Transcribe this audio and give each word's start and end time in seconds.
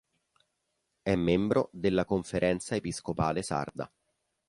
È 1.03 1.13
membro 1.15 1.69
della 1.71 2.05
Conferenza 2.05 2.73
Episcopale 2.73 3.43
Sarda. 3.43 3.87